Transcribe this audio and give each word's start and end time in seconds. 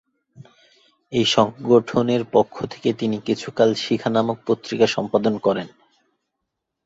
এই 1.11 1.25
সংগঠনের 1.31 2.21
পক্ষ 2.33 2.55
থেকে 2.65 2.89
তিনি 2.93 3.17
কিছুকাল 3.27 3.69
'শিখা' 3.75 4.13
নামক 4.15 4.37
পত্রিকা 4.47 4.87
সম্পাদনা 4.87 5.39
করেন। 5.39 5.67